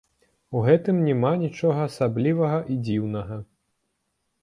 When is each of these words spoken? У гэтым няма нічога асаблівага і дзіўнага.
У 0.59 0.63
гэтым 0.67 1.01
няма 1.09 1.33
нічога 1.43 1.79
асаблівага 1.91 2.59
і 2.73 2.81
дзіўнага. 2.91 3.43